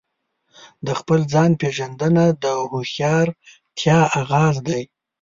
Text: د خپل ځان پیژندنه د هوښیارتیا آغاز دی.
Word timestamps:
د 0.85 0.87
خپل 0.99 1.19
ځان 1.33 1.51
پیژندنه 1.61 2.23
د 2.43 2.45
هوښیارتیا 2.71 3.99
آغاز 4.21 4.55
دی. 4.67 4.81